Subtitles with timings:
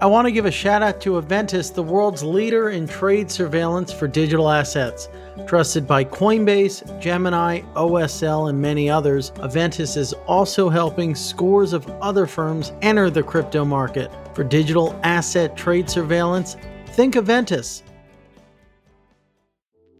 [0.00, 3.92] I want to give a shout out to Eventus, the world's leader in trade surveillance
[3.92, 5.08] for digital assets.
[5.48, 12.28] Trusted by Coinbase, Gemini, OSL, and many others, Eventus is also helping scores of other
[12.28, 14.08] firms enter the crypto market.
[14.34, 16.56] For digital asset trade surveillance,
[16.86, 17.82] think Eventus.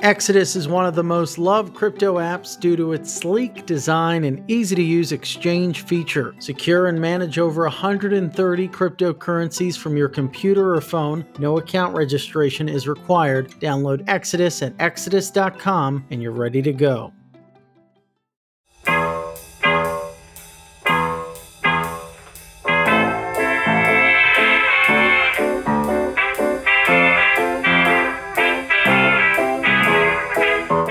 [0.00, 4.48] Exodus is one of the most loved crypto apps due to its sleek design and
[4.48, 6.34] easy to use exchange feature.
[6.38, 11.24] Secure and manage over 130 cryptocurrencies from your computer or phone.
[11.38, 13.50] No account registration is required.
[13.52, 17.12] Download Exodus at exodus.com and you're ready to go.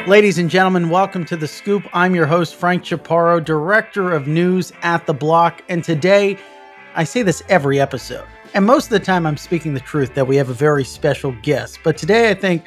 [0.07, 1.83] Ladies and gentlemen, welcome to The Scoop.
[1.91, 5.63] I'm your host, Frank Chaparro, Director of News at The Block.
[5.67, 6.37] And today,
[6.93, 10.27] I say this every episode, and most of the time I'm speaking the truth that
[10.27, 11.79] we have a very special guest.
[11.83, 12.65] But today, I think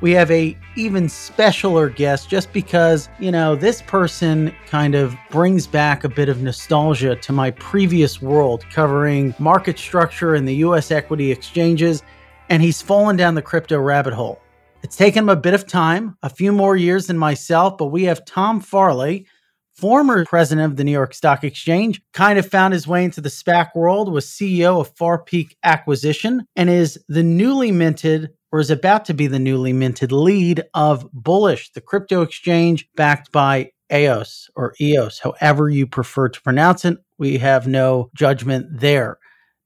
[0.00, 5.68] we have a even specialer guest just because, you know, this person kind of brings
[5.68, 10.90] back a bit of nostalgia to my previous world covering market structure in the US
[10.90, 12.02] equity exchanges,
[12.48, 14.40] and he's fallen down the crypto rabbit hole.
[14.82, 18.04] It's taken him a bit of time, a few more years than myself, but we
[18.04, 19.26] have Tom Farley,
[19.74, 23.28] former president of the New York Stock Exchange, kind of found his way into the
[23.28, 28.70] SPAC world, was CEO of Far Peak Acquisition, and is the newly minted or is
[28.70, 34.50] about to be the newly minted lead of Bullish, the crypto exchange backed by EOS
[34.56, 36.98] or EOS, however you prefer to pronounce it.
[37.18, 39.18] We have no judgment there.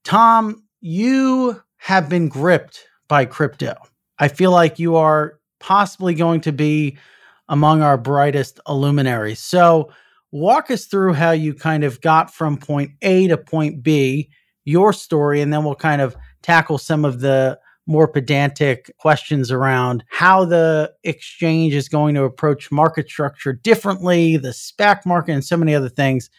[0.02, 3.74] Tom, you have been gripped by crypto.
[4.18, 6.98] I feel like you are possibly going to be
[7.48, 9.40] among our brightest luminaries.
[9.40, 9.90] So,
[10.32, 14.30] walk us through how you kind of got from point A to point B,
[14.64, 20.04] your story, and then we'll kind of tackle some of the more pedantic questions around
[20.08, 25.56] how the exchange is going to approach market structure differently, the SPAC market, and so
[25.56, 26.30] many other things.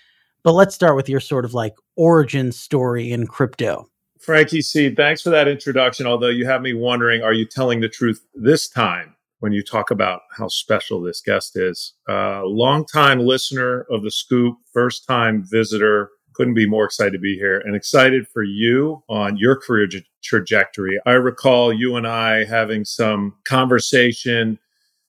[0.44, 3.90] But let's start with your sort of like origin story in crypto.
[4.25, 6.08] Frankie C, thanks for that introduction.
[6.08, 9.91] Although you have me wondering, are you telling the truth this time when you talk
[9.91, 11.94] about how special this guest is?
[12.09, 16.09] Uh, longtime listener of the scoop, first time visitor.
[16.34, 20.02] Couldn't be more excited to be here and excited for you on your career tra-
[20.24, 21.00] trajectory.
[21.06, 24.57] I recall you and I having some conversation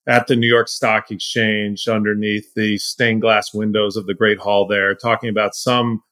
[0.07, 4.67] at the New York Stock Exchange underneath the stained glass windows of the Great Hall
[4.67, 6.03] there, talking about some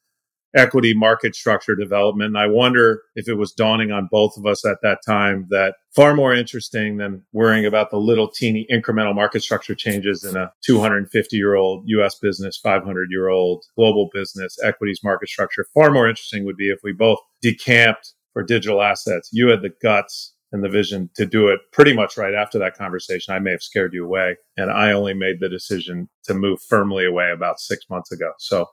[0.54, 2.28] equity market structure development.
[2.28, 5.74] And I wonder if it was dawning on both of us at that time that
[5.94, 10.52] far more interesting than worrying about the little teeny incremental market structure changes in a
[10.64, 15.66] 250 year old US business, 500 year old global business, equities market structure.
[15.74, 19.30] Far more interesting would be if we both decamped for digital assets.
[19.32, 22.76] You had the guts and the vision to do it pretty much right after that
[22.76, 23.34] conversation.
[23.34, 27.04] I may have scared you away and I only made the decision to move firmly
[27.04, 28.30] away about six months ago.
[28.38, 28.66] So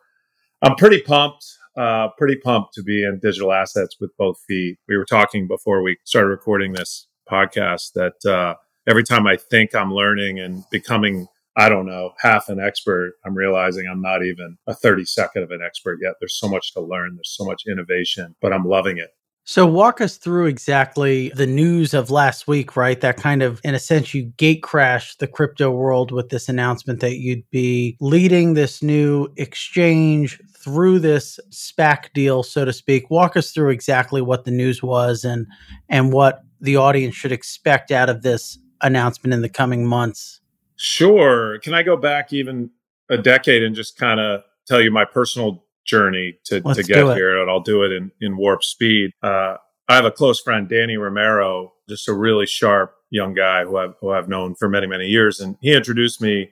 [0.61, 1.43] I'm pretty pumped
[1.77, 4.77] uh, pretty pumped to be in digital assets with both feet.
[4.87, 8.55] We were talking before we started recording this podcast that uh,
[8.87, 13.35] every time I think I'm learning and becoming, I don't know, half an expert, I'm
[13.35, 16.15] realizing I'm not even a 32nd of an expert yet.
[16.19, 19.11] There's so much to learn, there's so much innovation, but I'm loving it.
[19.51, 23.01] So, walk us through exactly the news of last week, right?
[23.01, 27.01] That kind of, in a sense, you gate crashed the crypto world with this announcement
[27.01, 33.09] that you'd be leading this new exchange through this SPAC deal, so to speak.
[33.09, 35.45] Walk us through exactly what the news was and
[35.89, 40.39] and what the audience should expect out of this announcement in the coming months.
[40.77, 41.59] Sure.
[41.59, 42.69] Can I go back even
[43.09, 47.39] a decade and just kind of tell you my personal journey to, to get here?
[47.39, 49.11] And I'll do it in, in warp speed.
[49.21, 49.57] Uh,
[49.87, 53.95] I have a close friend, Danny Romero, just a really sharp young guy who I've,
[53.99, 55.39] who I've known for many, many years.
[55.39, 56.51] And he introduced me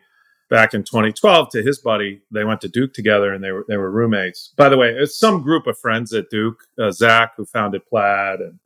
[0.50, 2.22] back in 2012 to his buddy.
[2.32, 4.54] They went to Duke together and they were they were roommates.
[4.58, 6.58] By the way, it's some group of friends at Duke.
[6.78, 8.60] Uh, Zach, who founded Plaid, and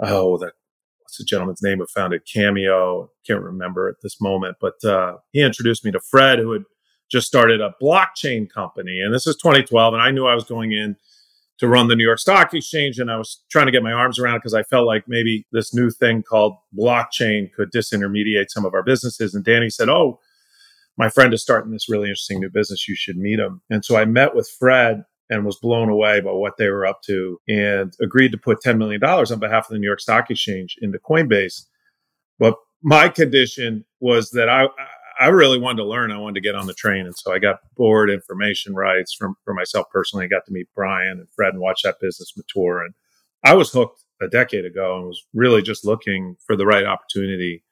[0.00, 0.52] oh, that
[1.00, 3.10] what's the gentleman's name who founded Cameo?
[3.26, 6.64] Can't remember at this moment, but uh, he introduced me to Fred, who had
[7.12, 10.72] just started a blockchain company, and this is 2012, and I knew I was going
[10.72, 10.96] in
[11.62, 12.98] to run the New York Stock Exchange.
[12.98, 15.46] And I was trying to get my arms around it because I felt like maybe
[15.52, 19.32] this new thing called blockchain could disintermediate some of our businesses.
[19.32, 20.18] And Danny said, Oh,
[20.98, 22.88] my friend is starting this really interesting new business.
[22.88, 23.62] You should meet him.
[23.70, 27.00] And so I met with Fred and was blown away by what they were up
[27.02, 30.76] to and agreed to put $10 million on behalf of the New York Stock Exchange
[30.82, 31.66] into Coinbase.
[32.40, 34.64] But my condition was that I,
[35.20, 36.10] I really wanted to learn.
[36.10, 37.06] I wanted to get on the train.
[37.06, 40.24] And so I got board information rights from, for myself personally.
[40.24, 42.82] I got to meet Brian and Fred and watch that business mature.
[42.82, 42.94] And
[43.44, 47.64] I was hooked a decade ago and was really just looking for the right opportunity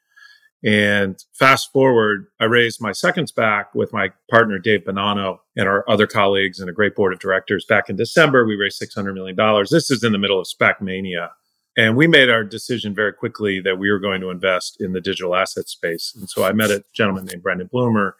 [0.63, 5.89] and fast forward, I raised my second SPAC with my partner, Dave Bonanno, and our
[5.89, 7.65] other colleagues and a great board of directors.
[7.65, 9.37] Back in December, we raised $600 million.
[9.71, 11.31] This is in the middle of SPAC mania.
[11.77, 15.01] And we made our decision very quickly that we were going to invest in the
[15.01, 16.13] digital asset space.
[16.17, 18.13] And so I met a gentleman named Brendan Blumer.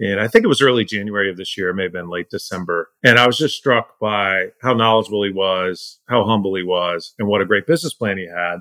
[0.00, 2.30] And I think it was early January of this year, it may have been late
[2.30, 2.90] December.
[3.02, 7.26] And I was just struck by how knowledgeable he was, how humble he was, and
[7.26, 8.58] what a great business plan he had.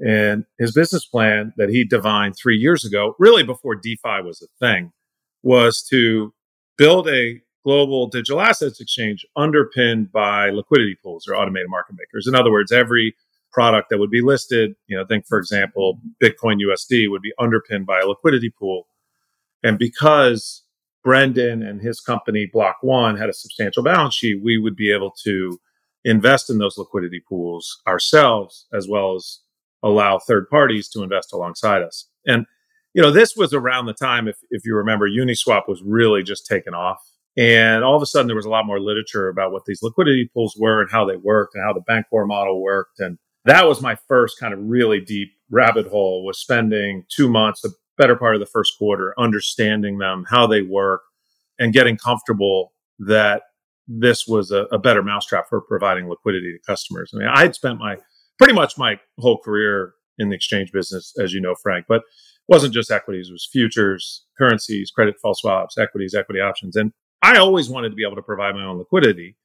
[0.00, 4.46] And his business plan that he divined three years ago, really before DeFi was a
[4.64, 4.92] thing,
[5.42, 6.32] was to
[6.76, 12.26] build a global digital assets exchange underpinned by liquidity pools or automated market makers.
[12.26, 13.14] In other words, every
[13.52, 17.86] product that would be listed, you know, think for example, Bitcoin USD would be underpinned
[17.86, 18.86] by a liquidity pool.
[19.62, 20.64] And because
[21.02, 25.12] Brendan and his company Block One had a substantial balance sheet, we would be able
[25.24, 25.58] to
[26.04, 29.40] invest in those liquidity pools ourselves as well as
[29.82, 32.08] allow third parties to invest alongside us.
[32.26, 32.46] And,
[32.94, 36.46] you know, this was around the time, if, if you remember, Uniswap was really just
[36.46, 36.98] taken off.
[37.36, 40.28] And all of a sudden, there was a lot more literature about what these liquidity
[40.34, 42.98] pools were and how they worked and how the Bancor model worked.
[42.98, 47.62] And that was my first kind of really deep rabbit hole was spending two months,
[47.62, 51.02] the better part of the first quarter, understanding them, how they work,
[51.58, 53.42] and getting comfortable that
[53.86, 57.10] this was a, a better mousetrap for providing liquidity to customers.
[57.14, 57.96] I mean, I had spent my
[58.38, 61.86] pretty much my whole career in the exchange business, as you know, Frank.
[61.88, 62.02] But it
[62.48, 66.92] wasn't just equities; it was futures, currencies, credit default swaps, equities, equity options, and
[67.22, 69.36] I always wanted to be able to provide my own liquidity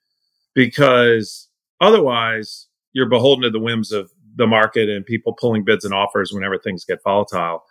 [0.54, 1.50] because
[1.82, 6.32] otherwise you're beholden to the whims of the market and people pulling bids and offers
[6.32, 7.64] whenever things get volatile.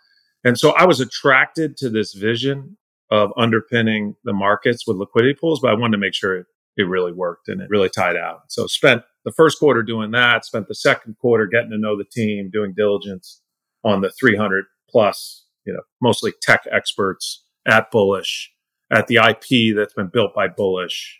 [0.43, 2.77] And so I was attracted to this vision
[3.09, 6.47] of underpinning the markets with liquidity pools, but I wanted to make sure it,
[6.77, 8.41] it really worked and it really tied out.
[8.49, 12.05] So spent the first quarter doing that, spent the second quarter getting to know the
[12.05, 13.41] team, doing diligence
[13.83, 18.51] on the 300 plus, you know, mostly tech experts at Bullish,
[18.91, 21.19] at the IP that's been built by Bullish,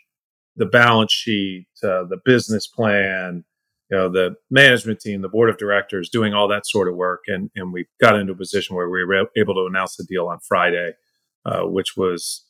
[0.56, 3.44] the balance sheet, uh, the business plan,
[3.94, 7.20] you know, the management team, the board of directors, doing all that sort of work.
[7.28, 10.26] And, and we got into a position where we were able to announce the deal
[10.26, 10.94] on Friday,
[11.46, 12.44] uh, which was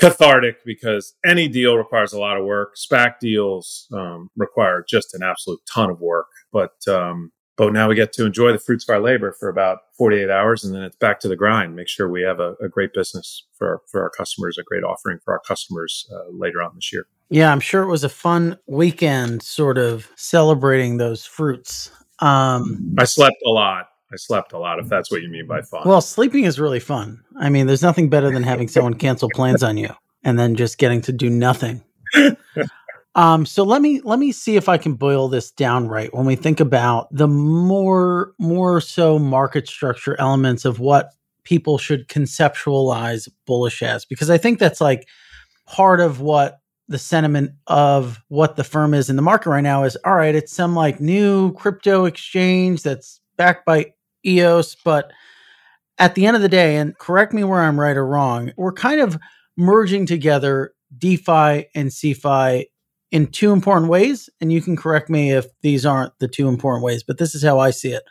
[0.00, 2.74] cathartic because any deal requires a lot of work.
[2.74, 7.94] SPAC deals um, require just an absolute ton of work, but um, but now we
[7.94, 10.96] get to enjoy the fruits of our labor for about 48 hours, and then it's
[10.96, 11.76] back to the grind.
[11.76, 14.82] Make sure we have a, a great business for our, for our customers, a great
[14.82, 17.06] offering for our customers uh, later on this year.
[17.30, 21.90] Yeah, I'm sure it was a fun weekend, sort of celebrating those fruits.
[22.18, 23.86] Um, I slept a lot.
[24.12, 25.82] I slept a lot, if that's what you mean by fun.
[25.84, 27.24] Well, sleeping is really fun.
[27.36, 29.90] I mean, there's nothing better than having someone cancel plans on you
[30.22, 31.82] and then just getting to do nothing.
[33.14, 36.12] um, so let me let me see if I can boil this down right.
[36.12, 41.10] When we think about the more more so market structure elements of what
[41.44, 45.06] people should conceptualize bullish as, because I think that's like
[45.66, 46.58] part of what
[46.88, 50.34] the sentiment of what the firm is in the market right now is all right,
[50.34, 53.92] it's some like new crypto exchange that's backed by
[54.26, 55.12] EOS, but
[55.98, 58.72] at the end of the day, and correct me where I'm right or wrong, we're
[58.72, 59.16] kind of
[59.56, 62.66] merging together DeFi and CeFi
[63.14, 64.28] in two important ways.
[64.40, 67.44] And you can correct me if these aren't the two important ways, but this is
[67.44, 68.02] how I see it.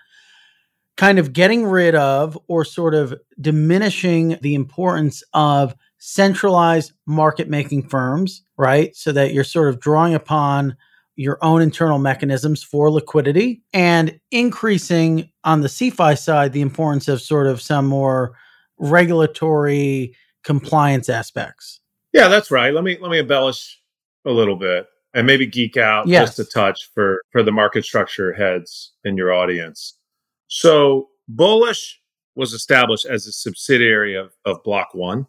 [0.96, 7.90] Kind of getting rid of or sort of diminishing the importance of centralized market making
[7.90, 8.96] firms, right?
[8.96, 10.78] So that you're sort of drawing upon
[11.18, 17.22] your own internal mechanisms for liquidity and increasing on the CeFi side the importance of
[17.22, 18.38] sort of some more
[18.78, 21.82] regulatory compliance aspects.
[22.14, 22.74] Yeah, that's right.
[22.74, 23.82] Let me let me embellish
[24.26, 26.36] a little bit and maybe geek out yes.
[26.36, 29.98] just a touch for for the market structure heads in your audience.
[30.48, 32.00] So Bullish
[32.36, 35.27] was established as a subsidiary of, of Block One,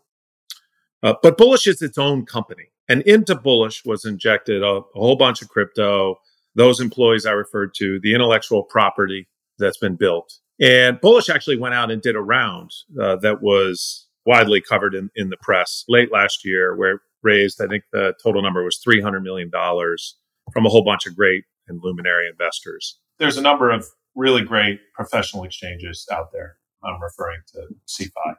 [1.02, 2.64] uh, but Bullish is its own company.
[2.88, 6.16] And into Bullish was injected a, a, whole bunch of crypto,
[6.54, 9.26] those employees I referred to, the intellectual property
[9.58, 10.38] that's been built.
[10.60, 15.10] And Bullish actually went out and did a round uh, that was widely covered in,
[15.16, 19.22] in the press late last year, where raised, I think the total number was $300
[19.22, 22.98] million from a whole bunch of great and luminary investors.
[23.18, 26.56] There's a number of really great professional exchanges out there.
[26.84, 28.36] I'm referring to CeFi.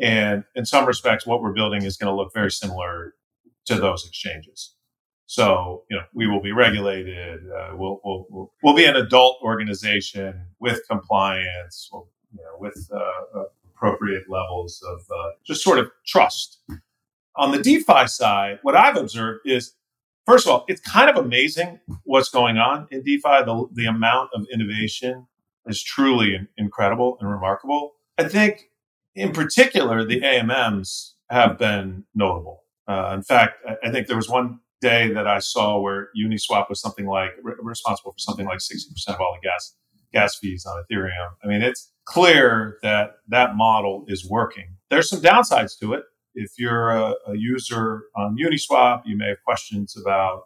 [0.00, 3.14] And in some respects, what we're building is going to look very similar
[3.66, 4.74] to those exchanges.
[5.26, 7.40] So, you know, we will be regulated.
[7.50, 13.44] Uh, we'll, we'll, we'll, be an adult organization with compliance, we'll, you know, with uh,
[13.74, 16.58] appropriate levels of uh, just sort of trust.
[17.36, 19.74] On the DeFi side, what I've observed is,
[20.26, 23.44] first of all, it's kind of amazing what's going on in DeFi.
[23.44, 25.26] The, the amount of innovation
[25.66, 27.92] is truly incredible and remarkable.
[28.18, 28.68] I think,
[29.14, 32.62] in particular, the AMMs have been notable.
[32.86, 36.80] Uh, in fact, I, think there was one day that I saw where Uniswap was
[36.80, 39.74] something like re- responsible for something like 60% of all the gas
[40.12, 41.30] gas fees on Ethereum.
[41.42, 44.76] I mean, it's clear that that model is working.
[44.90, 46.04] There's some downsides to it.
[46.34, 50.44] If you're a, a user on Uniswap, you may have questions about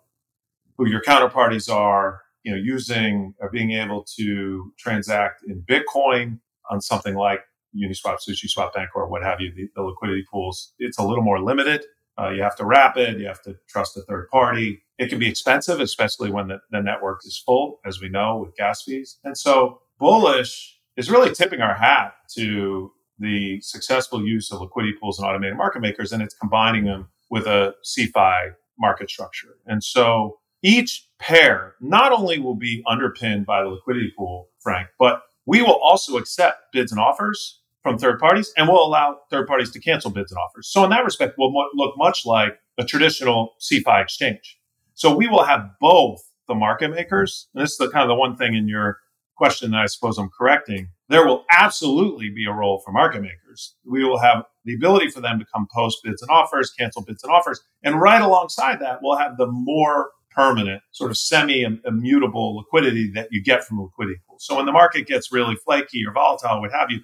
[0.77, 6.41] who your counterparties are, you know, using or being able to transact in Bitcoin
[6.71, 7.41] on something like
[7.77, 11.41] Uniswap, SushiSwap Bank, or what have you, the, the liquidity pools, it's a little more
[11.41, 11.85] limited.
[12.19, 13.19] Uh, you have to wrap it.
[13.19, 14.83] You have to trust a third party.
[14.99, 18.57] It can be expensive, especially when the, the network is full, as we know, with
[18.57, 19.19] gas fees.
[19.23, 25.19] And so bullish is really tipping our hat to the successful use of liquidity pools
[25.19, 29.57] and automated market makers, and it's combining them with a CeFi market structure.
[29.67, 35.23] And so each pair not only will be underpinned by the liquidity pool, Frank, but
[35.47, 39.71] we will also accept bids and offers from third parties and we'll allow third parties
[39.71, 40.69] to cancel bids and offers.
[40.69, 44.59] So in that respect, we'll look much like a traditional CeFi exchange.
[44.95, 48.15] So we will have both the market makers, and this is the kind of the
[48.15, 48.99] one thing in your
[49.37, 50.89] question that I suppose I'm correcting.
[51.09, 53.77] There will absolutely be a role for market makers.
[53.85, 57.23] We will have the ability for them to come post bids and offers, cancel bids
[57.23, 62.57] and offers, and right alongside that, we'll have the more permanent, sort of semi immutable
[62.57, 64.37] liquidity that you get from liquidity pool.
[64.39, 67.01] So when the market gets really flaky or volatile, what have you,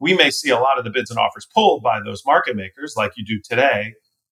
[0.00, 2.94] we may see a lot of the bids and offers pulled by those market makers,
[2.96, 3.94] like you do today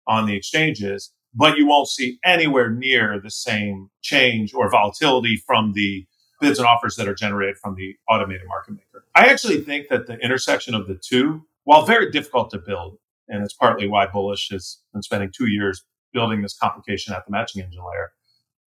[0.07, 5.73] on the exchanges, but you won't see anywhere near the same change or volatility from
[5.73, 6.05] the
[6.39, 9.05] bids and offers that are generated from the automated market maker.
[9.15, 13.43] I actually think that the intersection of the two, while very difficult to build, and
[13.43, 17.61] it's partly why Bullish has been spending two years building this complication at the matching
[17.61, 18.11] engine layer.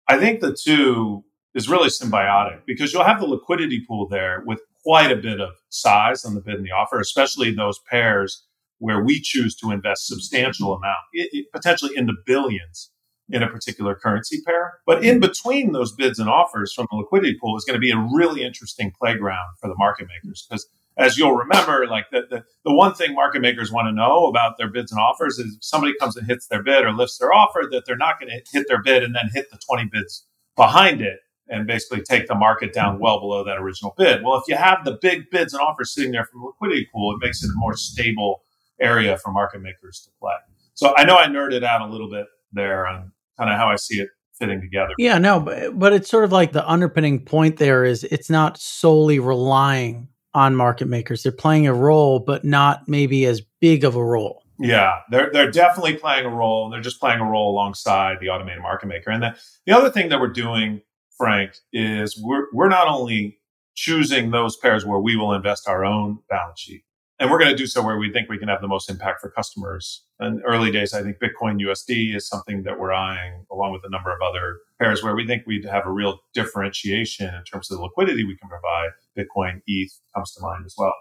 [0.07, 4.61] I think the two is really symbiotic because you'll have the liquidity pool there with
[4.83, 8.45] quite a bit of size on the bid and the offer, especially those pairs
[8.79, 12.91] where we choose to invest substantial amount, it, it, potentially in the billions
[13.29, 14.79] in a particular currency pair.
[14.85, 17.91] But in between those bids and offers from the liquidity pool is going to be
[17.91, 20.67] a really interesting playground for the market makers because
[20.97, 24.57] as you'll remember, like the, the, the, one thing market makers want to know about
[24.57, 27.31] their bids and offers is if somebody comes and hits their bid or lifts their
[27.31, 30.25] offer, that they're not going to hit their bid and then hit the 20 bids
[30.55, 31.19] behind it
[31.49, 34.23] and basically take the market down well below that original bid.
[34.23, 37.13] Well, if you have the big bids and offers sitting there from the liquidity pool,
[37.13, 38.43] it makes it a more stable
[38.81, 40.33] area for market makers to play.
[40.73, 43.75] So I know I nerded out a little bit there on kind of how I
[43.75, 44.93] see it fitting together.
[44.97, 48.57] Yeah, no, but, but it's sort of like the underpinning point there is it's not
[48.59, 51.23] solely relying on market makers.
[51.23, 54.43] They're playing a role, but not maybe as big of a role.
[54.59, 56.69] Yeah, they're they're definitely playing a role.
[56.69, 59.11] They're just playing a role alongside the automated market maker.
[59.11, 60.81] And the, the other thing that we're doing
[61.17, 63.39] Frank, is we're, we're not only
[63.75, 66.83] choosing those pairs where we will invest our own balance sheet,
[67.19, 69.21] and we're going to do so where we think we can have the most impact
[69.21, 70.03] for customers.
[70.19, 73.89] In early days, I think Bitcoin USD is something that we're eyeing, along with a
[73.89, 77.77] number of other pairs where we think we'd have a real differentiation in terms of
[77.77, 78.89] the liquidity we can provide.
[79.17, 80.93] Bitcoin, ETH comes to mind as well.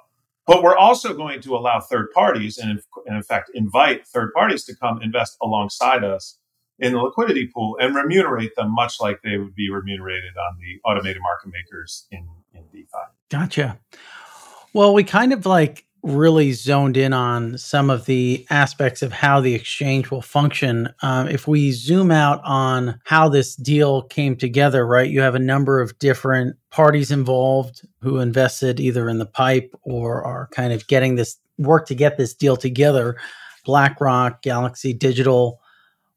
[0.46, 4.32] But we're also going to allow third parties, and in, and in fact, invite third
[4.32, 6.38] parties to come invest alongside us
[6.78, 10.80] in the liquidity pool and remunerate them much like they would be remunerated on the
[10.88, 12.86] automated market makers in, in DeFi.
[13.30, 13.78] Gotcha.
[14.72, 19.40] Well, we kind of like really zoned in on some of the aspects of how
[19.40, 20.88] the exchange will function.
[21.02, 25.40] Um, if we zoom out on how this deal came together, right, you have a
[25.40, 30.86] number of different parties involved who invested either in the pipe or are kind of
[30.86, 33.16] getting this work to get this deal together.
[33.64, 35.60] BlackRock, Galaxy Digital,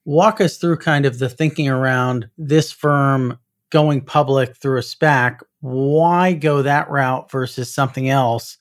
[0.05, 3.39] walk us through kind of the thinking around this firm
[3.71, 5.39] going public through a SPAC.
[5.61, 8.58] Why go that route versus something else?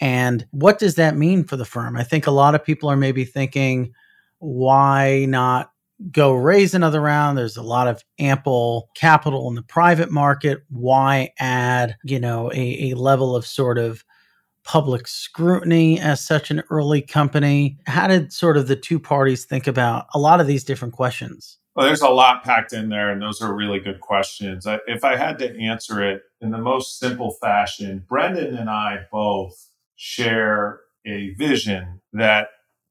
[0.00, 1.96] And what does that mean for the firm?
[1.96, 3.92] I think a lot of people are maybe thinking,
[4.38, 5.70] why not
[6.10, 7.38] go raise another round?
[7.38, 10.62] There's a lot of ample capital in the private market.
[10.68, 14.04] Why add, you know, a, a level of sort of
[14.64, 17.78] public scrutiny as such an early company?
[17.86, 21.58] How did sort of the two parties think about a lot of these different questions?
[21.74, 24.66] Well, there's a lot packed in there, and those are really good questions.
[24.86, 29.65] If I had to answer it in the most simple fashion, Brendan and I both
[29.96, 32.48] share a vision that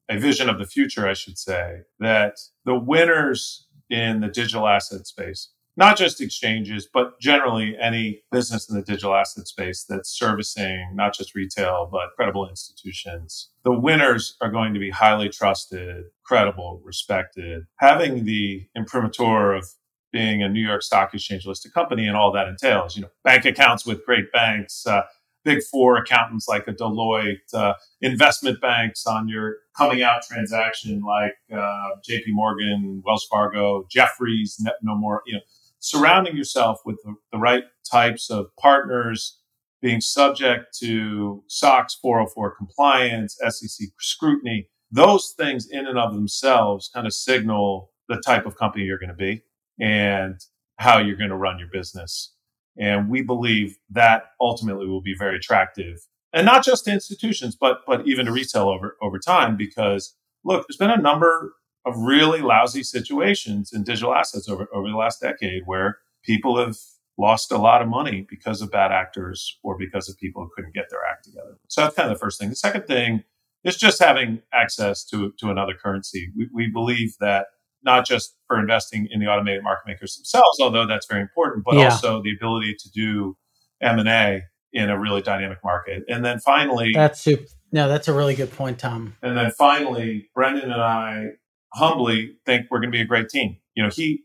[0.10, 5.08] a vision of the future, I should say, that the winners in the digital asset
[5.08, 10.92] space, not just exchanges, but generally any business in the digital asset space that's servicing
[10.94, 13.50] not just retail, but credible institutions.
[13.64, 17.64] The winners are going to be highly trusted, credible, respected.
[17.80, 19.68] Having the imprimatur of
[20.14, 23.44] being a New York Stock Exchange listed company and all that entails, you know, bank
[23.44, 25.02] accounts with great banks, uh,
[25.46, 31.36] big four accountants like a Deloitte, uh, investment banks on your coming out transaction like
[31.54, 35.42] uh, JP Morgan, Wells Fargo, Jefferies, no more, you know,
[35.80, 39.40] surrounding yourself with the, the right types of partners,
[39.82, 47.06] being subject to SOX 404 compliance, SEC scrutiny, those things in and of themselves kind
[47.06, 49.44] of signal the type of company you're going to be
[49.80, 50.40] and
[50.78, 52.35] how you're going to run your business.
[52.78, 56.00] And we believe that ultimately will be very attractive
[56.36, 60.68] and not just to institutions, but, but even to retail over, over time, because look,
[60.68, 61.54] there's been a number
[61.86, 66.76] of really lousy situations in digital assets over, over the last decade where people have
[67.18, 70.74] lost a lot of money because of bad actors or because of people who couldn't
[70.74, 71.58] get their act together.
[71.70, 72.50] So that's kind of the first thing.
[72.50, 73.24] The second thing
[73.64, 76.34] is just having access to, to another currency.
[76.36, 77.48] We, we believe that
[77.86, 81.76] not just for investing in the automated market makers themselves, although that's very important, but
[81.76, 81.86] yeah.
[81.86, 83.38] also the ability to do
[83.82, 84.42] M&A
[84.74, 86.04] in a really dynamic market.
[86.10, 87.46] And then finally, that's super.
[87.72, 89.16] No, that's a really good point, Tom.
[89.22, 91.28] And then finally, Brendan and I
[91.74, 93.58] humbly think we're going to be a great team.
[93.76, 94.24] You know, he,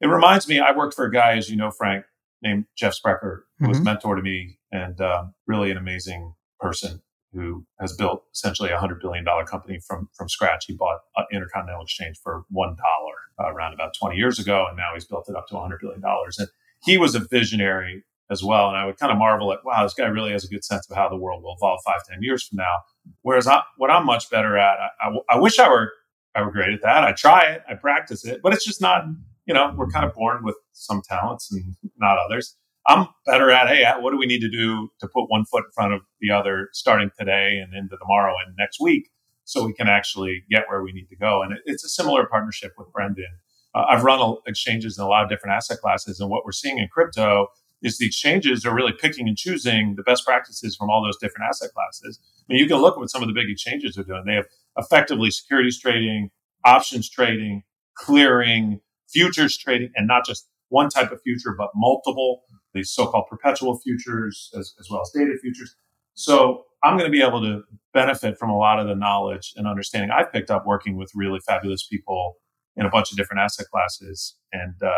[0.00, 2.04] it reminds me, I worked for a guy, as you know, Frank,
[2.42, 3.68] named Jeff Sprecher, who mm-hmm.
[3.70, 8.78] was mentor to me and um, really an amazing person who has built essentially a
[8.78, 10.64] hundred billion dollar company from from scratch.
[10.66, 11.00] He bought
[11.32, 13.14] Intercontinental Exchange for one dollar
[13.48, 15.80] uh, around about twenty years ago, and now he's built it up to a hundred
[15.80, 16.38] billion dollars.
[16.38, 16.48] And
[16.84, 18.68] he was a visionary as well.
[18.68, 20.88] And I would kind of marvel at, wow, this guy really has a good sense
[20.90, 22.76] of how the world will evolve five, ten years from now.
[23.22, 25.92] Whereas I, what I'm much better at, I, I, I wish I were
[26.34, 27.04] I were great at that.
[27.04, 29.04] I try it, I practice it, but it's just not.
[29.44, 32.56] You know, we're kind of born with some talents and not others.
[32.86, 35.70] I'm better at, hey, what do we need to do to put one foot in
[35.72, 39.10] front of the other starting today and into tomorrow and next week
[39.44, 41.42] so we can actually get where we need to go?
[41.42, 43.38] And it's a similar partnership with Brendan.
[43.74, 46.78] Uh, I've run exchanges in a lot of different asset classes, and what we're seeing
[46.78, 47.46] in crypto
[47.82, 51.46] is the exchanges are really picking and choosing the best practices from all those different
[51.48, 52.20] asset classes.
[52.48, 54.24] I mean, you can look at what some of the big exchanges are doing.
[54.26, 56.30] They have effectively securities trading,
[56.64, 57.62] options trading,
[57.94, 62.42] clearing, futures trading, and not just one type of future, but multiple
[62.74, 65.74] these so-called perpetual futures as, as well as data futures.
[66.14, 67.62] So I'm going to be able to
[67.94, 71.40] benefit from a lot of the knowledge and understanding I've picked up working with really
[71.40, 72.36] fabulous people
[72.76, 74.90] in a bunch of different asset classes and uh,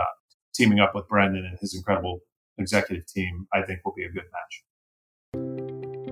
[0.55, 2.21] teaming up with Brendan and his incredible
[2.59, 5.64] executive team, I think will be a good match.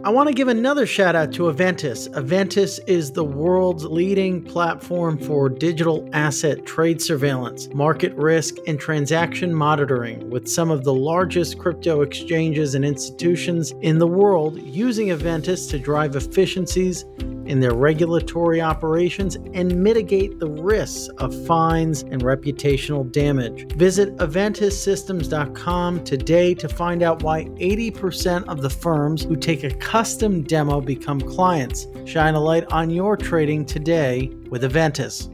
[0.04, 2.08] I want to give another shout out to Eventus.
[2.08, 9.54] Eventus is the world's leading platform for digital asset trade surveillance, market risk, and transaction
[9.54, 15.70] monitoring, with some of the largest crypto exchanges and institutions in the world using Eventus
[15.70, 17.04] to drive efficiencies
[17.46, 23.70] in their regulatory operations and mitigate the risks of fines and reputational damage.
[23.74, 30.42] Visit EventusSystems.com today to find out why 80% of the firms who take a custom
[30.44, 31.87] demo become clients.
[32.07, 35.28] Shine a light on your trading today with Eventus.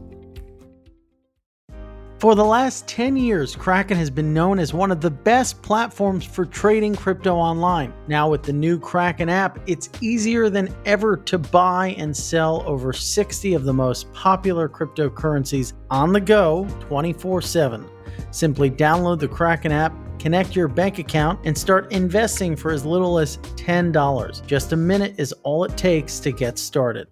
[2.19, 6.25] For the last 10 years, Kraken has been known as one of the best platforms
[6.25, 7.95] for trading crypto online.
[8.09, 12.93] Now, with the new Kraken app, it's easier than ever to buy and sell over
[12.93, 17.89] 60 of the most popular cryptocurrencies on the go 24 7.
[18.33, 23.19] Simply download the Kraken app, connect your bank account, and start investing for as little
[23.19, 24.47] as $10.
[24.47, 27.09] Just a minute is all it takes to get started.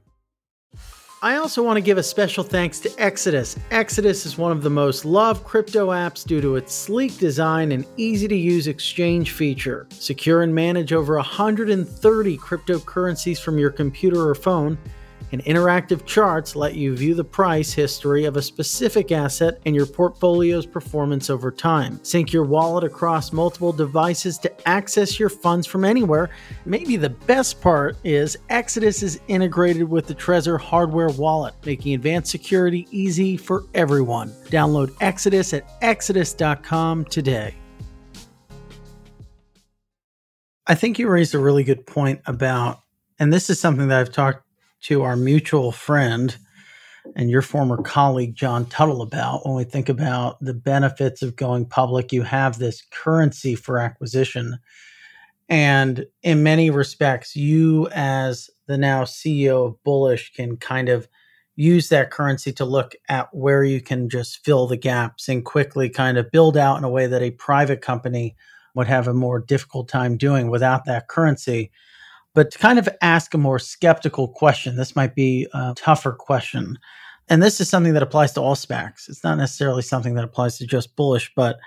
[1.23, 3.57] I also want to give a special thanks to Exodus.
[3.71, 7.87] Exodus is one of the most loved crypto apps due to its sleek design and
[7.97, 9.87] easy to use exchange feature.
[9.91, 14.77] Secure and manage over 130 cryptocurrencies from your computer or phone
[15.33, 19.87] and interactive charts let you view the price history of a specific asset and your
[19.87, 21.99] portfolio's performance over time.
[22.03, 26.31] Sync your wallet across multiple devices to access your funds from anywhere.
[26.65, 32.31] Maybe the best part is Exodus is integrated with the Trezor hardware wallet, making advanced
[32.31, 34.31] security easy for everyone.
[34.49, 37.55] Download Exodus at exodus.com today.
[40.69, 42.81] I think you raised a really good point about,
[43.21, 44.46] and this is something that I've talked
[44.83, 46.37] to our mutual friend
[47.15, 51.67] and your former colleague John Tuttle about when we think about the benefits of going
[51.67, 52.13] public.
[52.13, 54.59] You have this currency for acquisition.
[55.49, 61.09] And in many respects, you, as the now CEO of Bullish, can kind of
[61.55, 65.89] use that currency to look at where you can just fill the gaps and quickly
[65.89, 68.37] kind of build out in a way that a private company
[68.75, 71.71] would have a more difficult time doing without that currency.
[72.37, 76.79] But to kind of ask a more skeptical question, this might be a tougher question.
[77.31, 79.09] And this is something that applies to all SPACs.
[79.09, 81.59] It's not necessarily something that applies to just bullish, but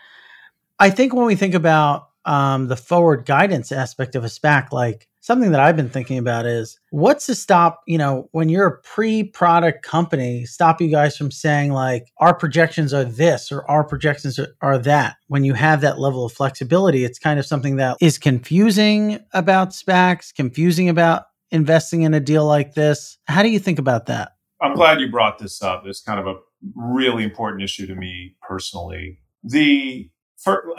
[0.78, 5.08] I think when we think about um, the forward guidance aspect of a SPAC, like
[5.22, 8.82] something that I've been thinking about is what's to stop, you know, when you're a
[8.82, 13.84] pre product company, stop you guys from saying, like, our projections are this or our
[13.84, 15.18] projections are, are, that.
[15.28, 19.70] When you have that level of flexibility, it's kind of something that is confusing about
[19.70, 23.18] SPACs, confusing about investing in a deal like this.
[23.28, 24.34] How do you think about that?
[24.62, 25.84] I'm glad you brought this up.
[25.86, 26.36] It's kind of a
[26.76, 29.20] really important issue to me personally.
[29.44, 30.74] The for,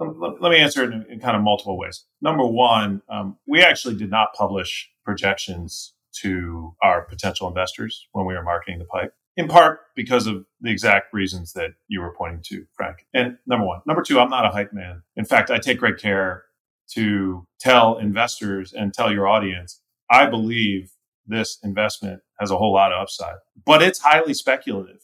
[0.00, 2.04] let me answer it in, in, kind of multiple ways.
[2.22, 8.34] Number one, um, we actually did not publish projections to our potential investors when we
[8.34, 12.42] were marketing the pipe, in part because of the exact reasons that you were pointing
[12.46, 13.06] to, Frank.
[13.14, 13.80] And number one.
[13.86, 15.02] Number two, I'm not a hype man.
[15.16, 16.44] In fact, I take great care
[16.94, 20.92] to tell investors and tell your audience, I believe
[21.26, 25.00] this investment has a whole lot of upside, but it's highly speculative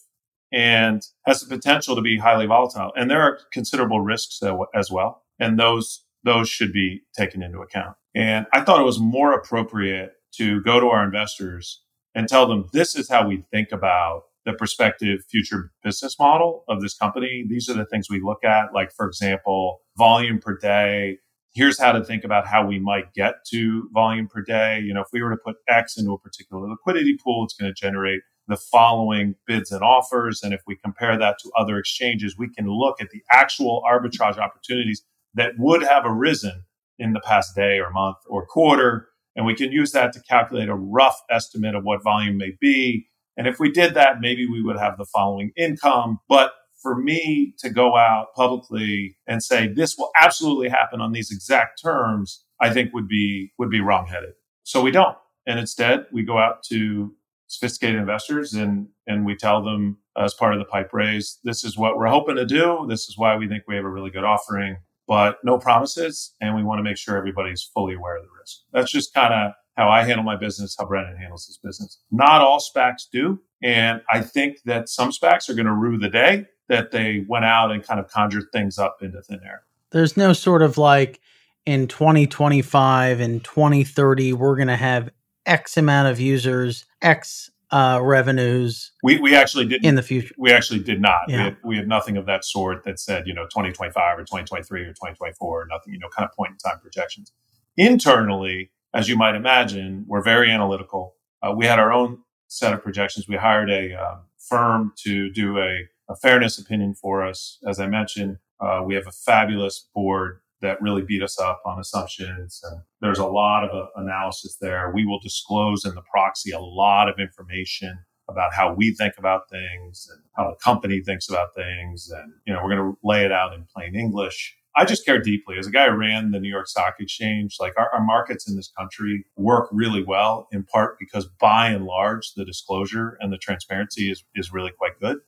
[0.52, 2.92] and has the potential to be highly volatile.
[2.96, 4.40] And there are considerable risks
[4.74, 5.22] as well.
[5.38, 7.96] And those, those should be taken into account.
[8.14, 11.82] And I thought it was more appropriate to go to our investors
[12.14, 16.80] and tell them this is how we think about the prospective future business model of
[16.80, 17.44] this company.
[17.48, 21.18] These are the things we look at, like, for example, volume per day.
[21.52, 24.80] Here's how to think about how we might get to volume per day.
[24.80, 27.74] You know, if we were to put X into a particular liquidity pool, it's going
[27.74, 30.42] to generate the following bids and offers.
[30.42, 34.38] And if we compare that to other exchanges, we can look at the actual arbitrage
[34.38, 35.02] opportunities
[35.34, 36.64] that would have arisen
[36.98, 39.08] in the past day or month or quarter.
[39.34, 43.08] And we can use that to calculate a rough estimate of what volume may be.
[43.36, 46.20] And if we did that, maybe we would have the following income.
[46.28, 51.30] But for me to go out publicly and say this will absolutely happen on these
[51.30, 54.34] exact terms, I think would be would be wrongheaded.
[54.62, 55.16] So we don't.
[55.46, 57.14] And instead, we go out to
[57.48, 61.76] sophisticated investors and and we tell them as part of the pipe raise this is
[61.76, 62.86] what we're hoping to do.
[62.88, 64.78] This is why we think we have a really good offering
[65.08, 68.58] but no promises and we want to make sure everybody's fully aware of the risk.
[68.72, 72.00] That's just kind of how i handle my business how brendan handles his business.
[72.10, 76.10] Not all spacs do and i think that some spacs are going to rue the
[76.10, 79.62] day that they went out and kind of conjured things up into thin air.
[79.92, 81.20] There's no sort of like
[81.64, 85.10] in 2025 and 2030 we're going to have
[85.46, 88.92] X amount of users, X uh, revenues.
[89.02, 90.34] We, we actually did in the future.
[90.38, 91.22] We actually did not.
[91.28, 91.36] Yeah.
[91.36, 94.80] We, had, we had nothing of that sort that said, you know, 2025 or 2023
[94.82, 97.32] or 2024 or nothing, you know, kind of point in time projections.
[97.76, 101.14] Internally, as you might imagine, we're very analytical.
[101.42, 103.28] Uh, we had our own set of projections.
[103.28, 107.58] We hired a um, firm to do a, a, fairness opinion for us.
[107.66, 111.78] As I mentioned, uh, we have a fabulous board that really beat us up on
[111.78, 112.60] assumptions.
[112.64, 114.90] And there's a lot of uh, analysis there.
[114.94, 119.48] We will disclose in the proxy a lot of information about how we think about
[119.50, 122.10] things and how the company thinks about things.
[122.10, 124.56] And, you know, we're going to lay it out in plain English.
[124.78, 125.56] I just care deeply.
[125.58, 128.56] As a guy who ran the New York Stock Exchange, like our, our markets in
[128.56, 133.38] this country work really well, in part because by and large, the disclosure and the
[133.38, 135.18] transparency is, is really quite good.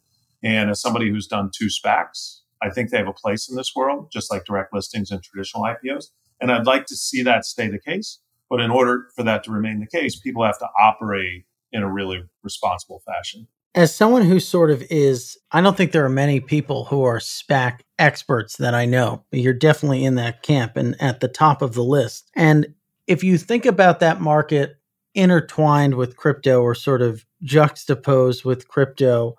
[0.43, 3.75] And as somebody who's done two SPACs, I think they have a place in this
[3.75, 6.07] world, just like direct listings and traditional IPOs.
[6.41, 8.19] And I'd like to see that stay the case.
[8.51, 11.93] But in order for that to remain the case, people have to operate in a
[11.93, 13.47] really responsible fashion.
[13.75, 17.19] As someone who sort of is, I don't think there are many people who are
[17.19, 19.25] SPAC experts that I know.
[19.31, 22.31] You're definitely in that camp and at the top of the list.
[22.35, 22.75] And
[23.07, 24.77] if you think about that market
[25.15, 29.37] intertwined with crypto or sort of juxtaposed with crypto,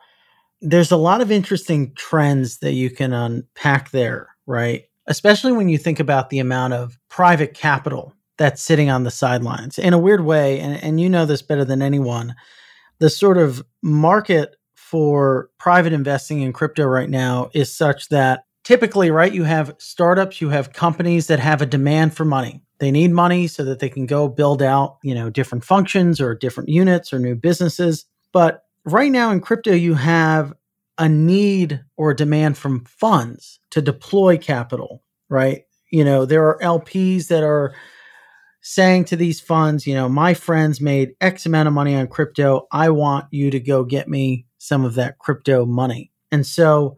[0.62, 4.84] there's a lot of interesting trends that you can unpack there, right?
[5.08, 9.78] Especially when you think about the amount of private capital that's sitting on the sidelines.
[9.78, 12.36] In a weird way, and, and you know this better than anyone,
[13.00, 19.12] the sort of market for private investing in crypto right now is such that typically,
[19.12, 22.62] right, you have startups, you have companies that have a demand for money.
[22.80, 26.34] They need money so that they can go build out, you know, different functions or
[26.34, 28.06] different units or new businesses.
[28.32, 30.54] But right now in crypto, you have
[30.98, 35.64] a need or a demand from funds to deploy capital, right?
[35.92, 37.74] You know, there are LPs that are
[38.62, 42.68] saying to these funds, you know, my friends made X amount of money on crypto.
[42.72, 46.12] I want you to go get me some of that crypto money.
[46.32, 46.98] And so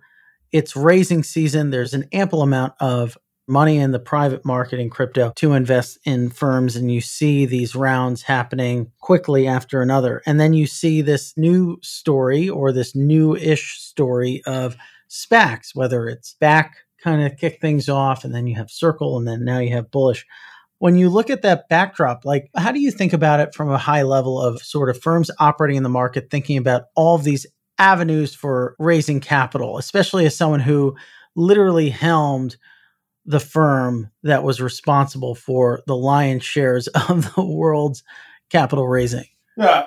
[0.51, 1.69] it's raising season.
[1.69, 3.17] There's an ample amount of
[3.51, 7.75] money in the private market in crypto to invest in firms and you see these
[7.75, 10.21] rounds happening quickly after another.
[10.25, 14.75] And then you see this new story or this new ish story of
[15.09, 16.71] SPACs, whether it's Bakkt
[17.03, 19.91] kind of kick things off and then you have circle and then now you have
[19.91, 20.25] bullish
[20.81, 23.77] when you look at that backdrop, like how do you think about it from a
[23.77, 27.45] high level of sort of firms operating in the market, thinking about all of these
[27.77, 30.95] avenues for raising capital, especially as someone who
[31.35, 32.57] literally helmed
[33.25, 38.03] the firm that was responsible for the lion's shares of the world's
[38.49, 39.25] capital raising?
[39.57, 39.85] Yeah,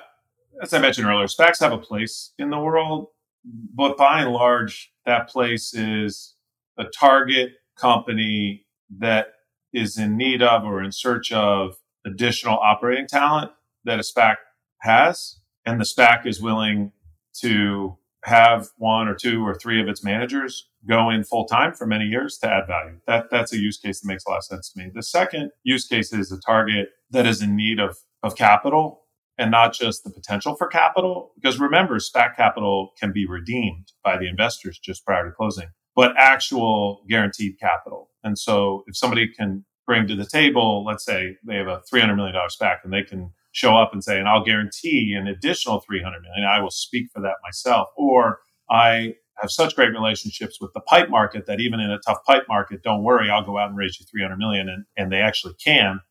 [0.61, 3.07] as I mentioned earlier, SPACs have a place in the world,
[3.43, 6.35] but by and large, that place is
[6.77, 8.65] a target company
[8.97, 9.33] that
[9.73, 13.51] is in need of or in search of additional operating talent
[13.83, 14.35] that a SPAC
[14.79, 16.91] has, and the SPAC is willing
[17.41, 21.85] to have one or two or three of its managers go in full time for
[21.85, 22.97] many years to add value.
[23.07, 24.91] That that's a use case that makes a lot of sense to me.
[24.93, 29.03] The second use case is a target that is in need of of capital
[29.37, 31.33] and not just the potential for capital.
[31.35, 36.13] Because remember, SPAC capital can be redeemed by the investors just prior to closing, but
[36.17, 38.09] actual guaranteed capital.
[38.23, 42.15] And so if somebody can bring to the table, let's say they have a $300
[42.15, 46.21] million SPAC and they can show up and say, and I'll guarantee an additional 300
[46.21, 46.45] million.
[46.45, 47.87] I will speak for that myself.
[47.95, 48.39] Or
[48.69, 52.43] I have such great relationships with the pipe market that even in a tough pipe
[52.49, 54.67] market, don't worry, I'll go out and raise you 300 million.
[54.67, 56.01] And, and they actually can.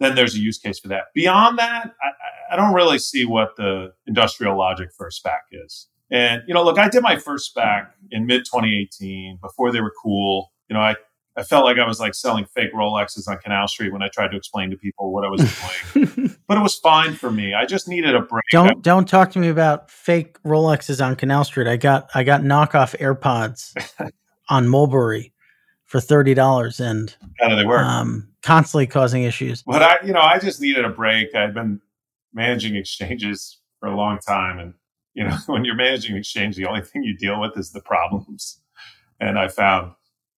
[0.00, 1.04] Then there's a use case for that.
[1.14, 5.88] Beyond that, I, I don't really see what the industrial logic for a SPAC is.
[6.10, 9.92] And, you know, look, I did my first SPAC in mid 2018 before they were
[10.02, 10.52] cool.
[10.68, 10.96] You know, I,
[11.36, 14.28] I felt like I was like selling fake Rolexes on Canal Street when I tried
[14.28, 15.40] to explain to people what I was
[15.92, 16.36] doing.
[16.46, 17.54] but it was fine for me.
[17.54, 18.44] I just needed a break.
[18.52, 21.66] Don't don't talk to me about fake Rolexes on Canal Street.
[21.66, 24.10] I got I got knockoff AirPods
[24.48, 25.32] on Mulberry
[25.84, 27.82] for thirty dollars and how do they work?
[27.82, 29.62] Um, constantly causing issues.
[29.62, 31.34] But I, you know, I just needed a break.
[31.34, 31.80] I'd been
[32.32, 34.74] managing exchanges for a long time, and
[35.14, 38.60] you know, when you're managing exchange, the only thing you deal with is the problems.
[39.18, 39.92] And I found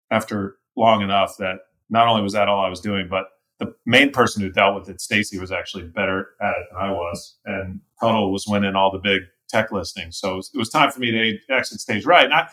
[0.09, 1.59] after long enough that
[1.89, 3.25] not only was that all I was doing, but
[3.59, 6.91] the main person who dealt with it, Stacey, was actually better at it than I
[6.91, 7.37] was.
[7.45, 10.17] And Total was winning all the big tech listings.
[10.17, 12.25] So it was, it was time for me to exit stage right.
[12.25, 12.49] And I,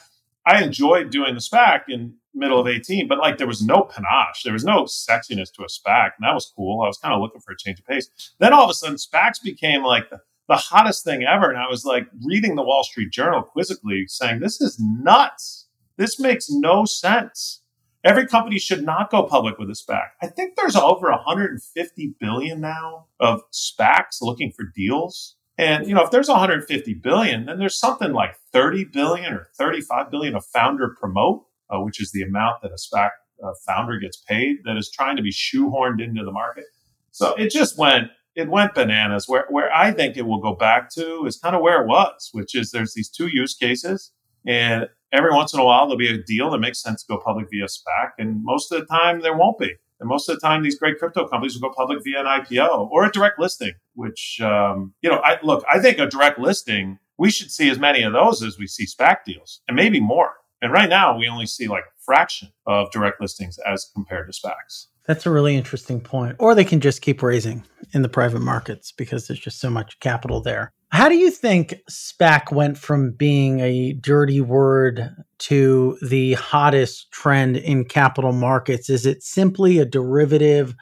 [0.47, 4.43] I enjoyed doing the SPAC in middle of 18, but like there was no panache.
[4.43, 6.13] There was no sexiness to a SPAC.
[6.17, 6.83] And that was cool.
[6.83, 8.09] I was kind of looking for a change of pace.
[8.39, 11.51] Then all of a sudden SPACs became like the, the hottest thing ever.
[11.51, 15.69] And I was like reading the Wall Street Journal quizzically saying, this is nuts.
[15.97, 17.61] This makes no sense.
[18.05, 20.09] Every company should not go public with a SPAC.
[20.21, 25.37] I think there's over 150 billion now of SPACs looking for deals.
[25.57, 30.11] And you know, if there's 150 billion, then there's something like 30 billion or 35
[30.11, 33.11] billion of founder promote, uh, which is the amount that a SPAC
[33.43, 36.65] uh, founder gets paid that is trying to be shoehorned into the market.
[37.11, 39.29] So it just went it went bananas.
[39.29, 42.31] Where where I think it will go back to is kind of where it was,
[42.33, 44.13] which is there's these two use cases,
[44.47, 47.19] and every once in a while there'll be a deal that makes sense to go
[47.19, 49.75] public via SPAC, and most of the time there won't be.
[50.01, 52.91] And most of the time, these great crypto companies will go public via an IPO
[52.91, 53.73] or a direct listing.
[53.95, 55.65] Which, um, you know, I look.
[55.73, 58.87] I think a direct listing we should see as many of those as we see
[58.87, 60.35] SPAC deals, and maybe more.
[60.61, 64.39] And right now, we only see like a fraction of direct listings as compared to
[64.39, 64.87] SPACs.
[65.07, 66.37] That's a really interesting point.
[66.39, 70.01] Or they can just keep raising in the private markets because there's just so much
[70.01, 70.73] capital there.
[70.95, 77.57] How do you think SPAC went from being a dirty word to the hottest trend
[77.57, 78.89] in capital markets?
[78.89, 80.77] Is it simply a derivative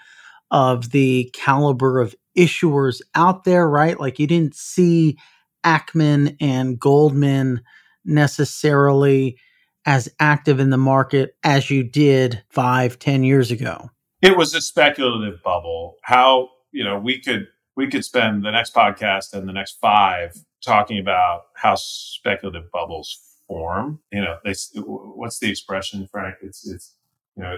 [0.51, 3.99] of the caliber of issuers out there, right?
[3.99, 5.17] Like you didn't see
[5.65, 7.63] Ackman and Goldman
[8.05, 9.39] necessarily
[9.87, 13.89] as active in the market as you did five, ten years ago
[14.23, 15.97] it was a speculative bubble.
[16.03, 20.37] How you know we could we could spend the next podcast and the next five
[20.65, 24.01] talking about how speculative bubbles form.
[24.13, 26.37] You know, they what's the expression, Frank?
[26.43, 26.95] It's it's
[27.37, 27.57] you know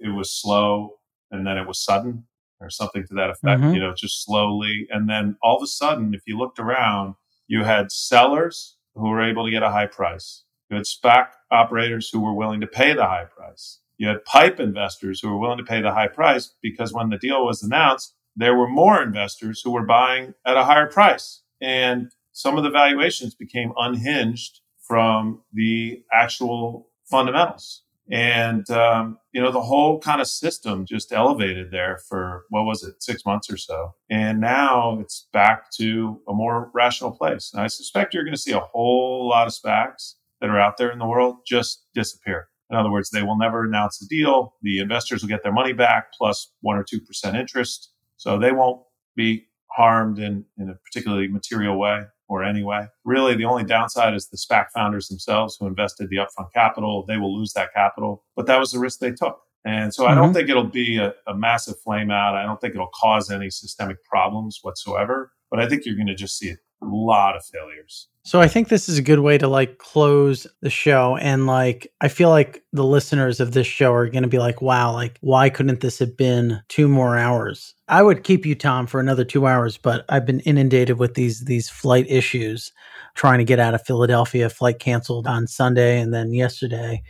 [0.00, 0.98] it was slow
[1.30, 2.24] and then it was sudden
[2.60, 3.60] or something to that effect.
[3.60, 3.74] Mm-hmm.
[3.74, 7.14] You know, just slowly and then all of a sudden, if you looked around,
[7.46, 10.44] you had sellers who were able to get a high price.
[10.68, 14.58] You had SPAC operators who were willing to pay the high price you had pipe
[14.58, 18.14] investors who were willing to pay the high price because when the deal was announced,
[18.36, 21.42] there were more investors who were buying at a higher price.
[21.60, 27.82] And some of the valuations became unhinged from the actual fundamentals.
[28.10, 32.82] And, um, you know, the whole kind of system just elevated there for, what was
[32.82, 33.94] it, six months or so.
[34.10, 37.50] And now it's back to a more rational place.
[37.52, 40.76] And I suspect you're going to see a whole lot of SPACs that are out
[40.76, 44.54] there in the world just disappear In other words, they will never announce the deal.
[44.62, 47.92] The investors will get their money back plus one or 2% interest.
[48.20, 48.82] So they won't
[49.16, 52.86] be harmed in, in a particularly material way or any way.
[53.02, 57.06] Really, the only downside is the SPAC founders themselves who invested the upfront capital.
[57.08, 59.40] They will lose that capital, but that was the risk they took.
[59.64, 60.12] And so mm-hmm.
[60.12, 60.34] I don't mm-hmm.
[60.34, 62.36] think it'll be a, a massive flame out.
[62.36, 66.14] I don't think it'll cause any systemic problems whatsoever, but I think you're going to
[66.14, 68.08] just see a lot of failures.
[68.22, 71.90] So I think this is a good way to like close the show and like
[72.00, 75.16] I feel like the listeners of this show are going to be like wow like
[75.20, 77.74] why couldn't this have been 2 more hours?
[77.88, 81.44] I would keep you Tom for another 2 hours but I've been inundated with these
[81.44, 82.72] these flight issues
[83.14, 87.02] trying to get out of Philadelphia flight canceled on Sunday and then yesterday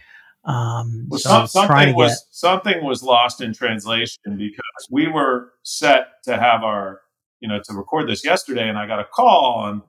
[0.44, 2.18] um, well, so some, something was get...
[2.30, 7.02] something was lost in translation because we were set to have our
[7.40, 9.82] you know to record this yesterday and I got a call and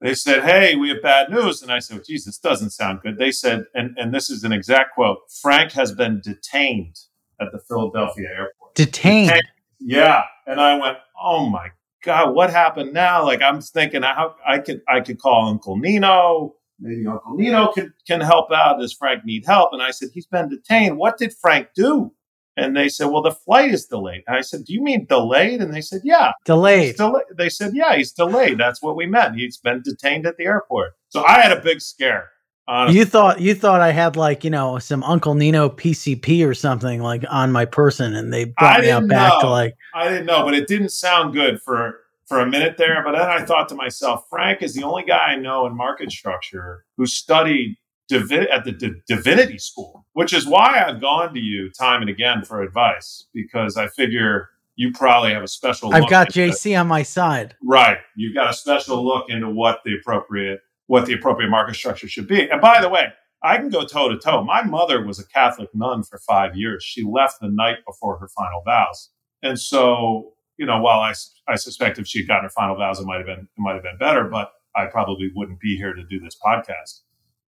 [0.00, 1.62] they said, Hey, we have bad news.
[1.62, 3.18] And I said, well, Jesus, doesn't sound good.
[3.18, 6.96] They said, and, and this is an exact quote Frank has been detained
[7.40, 8.74] at the Philadelphia airport.
[8.74, 9.28] Detained?
[9.28, 9.48] detained.
[9.80, 10.22] Yeah.
[10.46, 11.70] And I went, Oh my
[12.04, 13.24] God, what happened now?
[13.24, 16.54] Like I'm thinking how I could I could call Uncle Nino.
[16.80, 18.78] Maybe Uncle Nino can, can help out.
[18.78, 19.70] Does Frank need help?
[19.72, 20.96] And I said, He's been detained.
[20.96, 22.12] What did Frank do?
[22.58, 24.24] And they said, well, the flight is delayed.
[24.26, 25.60] And I said, do you mean delayed?
[25.60, 26.32] And they said, yeah.
[26.44, 26.96] Delayed.
[26.96, 28.58] Del- they said, yeah, he's delayed.
[28.58, 29.36] That's what we meant.
[29.36, 30.92] He's been detained at the airport.
[31.10, 32.30] So I had a big scare.
[32.66, 32.98] Honestly.
[32.98, 37.00] You thought you thought I had like you know some Uncle Nino PCP or something
[37.00, 40.44] like on my person, and they brought me out back to like I didn't know,
[40.44, 43.02] but it didn't sound good for for a minute there.
[43.02, 46.12] But then I thought to myself, Frank is the only guy I know in market
[46.12, 51.40] structure who studied divi- at the D- divinity school, which is why I've gone to
[51.40, 55.90] you time and again for advice because I figure you probably have a special.
[55.90, 57.56] Look I've got JC on my side.
[57.62, 62.08] Right, you've got a special look into what the appropriate what the appropriate market structure
[62.08, 62.48] should be.
[62.48, 63.08] And by the way,
[63.42, 64.42] I can go toe to toe.
[64.42, 66.82] My mother was a Catholic nun for five years.
[66.82, 69.10] She left the night before her final vows,
[69.42, 71.14] and so you know, while I
[71.46, 73.74] I suspect if she had gotten her final vows, it might have been it might
[73.74, 77.00] have been better, but I probably wouldn't be here to do this podcast.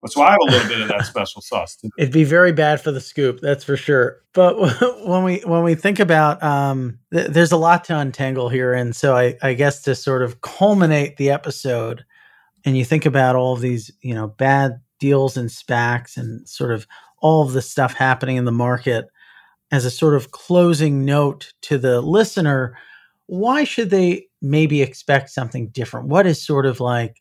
[0.05, 1.91] So I have a little bit of that special sauce too.
[1.99, 4.23] It'd be very bad for the scoop, that's for sure.
[4.35, 4.57] But
[5.07, 8.95] when we when we think about, um, th- there's a lot to untangle here, and
[8.95, 12.05] so I, I guess to sort of culminate the episode,
[12.65, 16.73] and you think about all of these, you know, bad deals and SPACs, and sort
[16.73, 16.87] of
[17.21, 19.07] all of the stuff happening in the market,
[19.73, 22.77] as a sort of closing note to the listener,
[23.27, 26.07] why should they maybe expect something different?
[26.09, 27.21] What is sort of like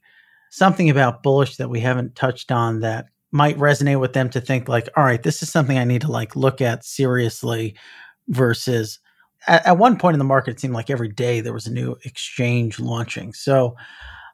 [0.56, 4.70] something about bullish that we haven't touched on that might resonate with them to think
[4.70, 7.76] like all right this is something i need to like look at seriously
[8.30, 9.00] versus
[9.48, 11.74] at, at one point in the market it seemed like every day there was a
[11.74, 13.34] new exchange launching.
[13.34, 13.76] So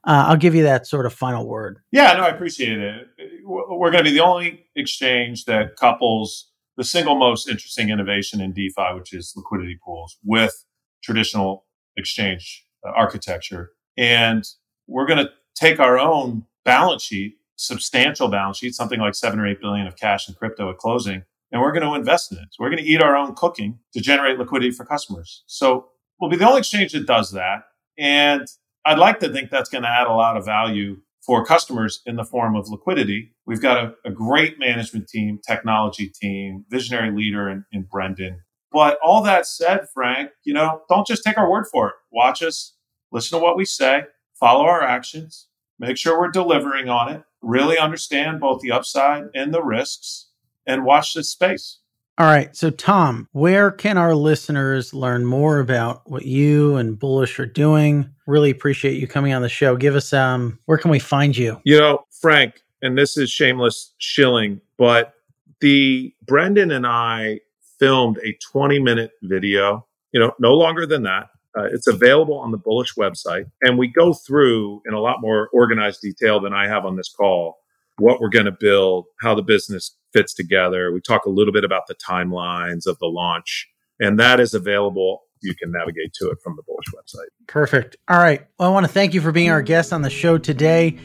[0.05, 1.79] uh, i'll give you that sort of final word.
[1.91, 3.07] Yeah no i appreciate it.
[3.43, 8.53] We're going to be the only exchange that couples the single most interesting innovation in
[8.53, 10.65] defi which is liquidity pools with
[11.03, 11.65] traditional
[11.97, 13.71] exchange uh, architecture.
[13.97, 14.45] And
[14.87, 19.47] we're going to take our own balance sheet, substantial balance sheet, something like seven or
[19.47, 22.45] eight billion of cash and crypto at closing, and we're going to invest in it.
[22.51, 25.43] So we're going to eat our own cooking to generate liquidity for customers.
[25.47, 25.87] So
[26.19, 27.63] we'll be the only exchange that does that.
[27.97, 28.47] And
[28.85, 32.15] I'd like to think that's going to add a lot of value for customers in
[32.15, 33.35] the form of liquidity.
[33.45, 38.41] We've got a, a great management team, technology team, visionary leader in, in Brendan.
[38.71, 41.95] But all that said, Frank, you know, don't just take our word for it.
[42.11, 42.75] Watch us,
[43.11, 44.03] listen to what we say,
[44.41, 45.47] follow our actions,
[45.79, 50.31] make sure we're delivering on it, really understand both the upside and the risks,
[50.67, 51.77] and watch this space.
[52.17, 52.55] All right.
[52.55, 58.09] So, Tom, where can our listeners learn more about what you and Bullish are doing?
[58.27, 59.75] Really appreciate you coming on the show.
[59.77, 61.59] Give us um, where can we find you?
[61.63, 65.13] You know, Frank, and this is shameless shilling, but
[65.61, 67.39] the Brendan and I
[67.79, 72.51] filmed a 20 minute video, you know, no longer than that, uh, it's available on
[72.51, 73.45] the Bullish website.
[73.61, 77.09] And we go through in a lot more organized detail than I have on this
[77.09, 77.57] call
[77.97, 80.91] what we're going to build, how the business fits together.
[80.91, 83.67] We talk a little bit about the timelines of the launch,
[83.99, 85.21] and that is available.
[85.41, 87.27] You can navigate to it from the Bullish website.
[87.47, 87.97] Perfect.
[88.07, 88.45] All right.
[88.57, 90.97] Well, I want to thank you for being our guest on the show today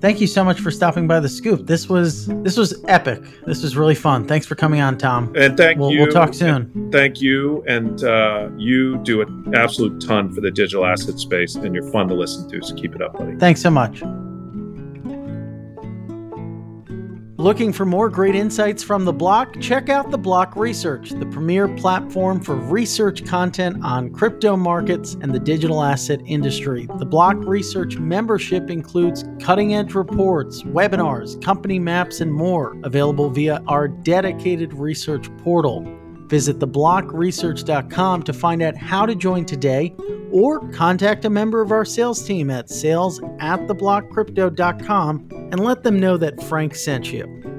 [0.00, 1.66] thank you so much for stopping by the scoop.
[1.66, 3.22] This was this was epic.
[3.46, 4.26] This was really fun.
[4.26, 5.32] Thanks for coming on, Tom.
[5.36, 6.02] And thank we'll, you.
[6.02, 6.90] We'll talk soon.
[6.92, 11.74] Thank you, and uh, you do an absolute ton for the digital asset space, and
[11.74, 12.62] you're fun to listen to.
[12.62, 13.36] So keep it up, buddy.
[13.36, 14.02] Thanks so much.
[17.38, 19.60] Looking for more great insights from The Block?
[19.60, 25.32] Check out The Block Research, the premier platform for research content on crypto markets and
[25.32, 26.88] the digital asset industry.
[26.98, 33.62] The Block Research membership includes cutting edge reports, webinars, company maps, and more, available via
[33.68, 35.97] our dedicated research portal.
[36.28, 39.94] Visit theblockresearch.com to find out how to join today
[40.30, 45.98] or contact a member of our sales team at sales at theblockcrypto.com and let them
[45.98, 47.57] know that Frank sent you.